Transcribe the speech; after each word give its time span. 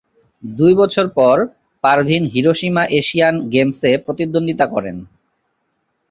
দুই 0.43 0.73
বছর 0.75 1.05
পর, 1.17 1.37
পারভীন 1.83 2.23
হিরোশিমা 2.33 2.83
এশিয়ান 2.99 3.35
গেমসে 3.53 3.91
প্রতিদ্বন্দ্বিতা 4.05 4.65
করেন। 4.67 4.97